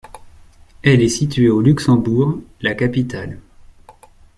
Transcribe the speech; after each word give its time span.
Elle 0.81 1.03
est 1.03 1.09
située 1.09 1.51
à 1.51 1.61
Luxembourg, 1.61 2.39
la 2.61 2.73
capitale. 2.73 3.37